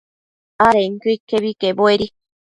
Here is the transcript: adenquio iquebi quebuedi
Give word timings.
adenquio 0.67 1.11
iquebi 1.17 1.57
quebuedi 1.59 2.05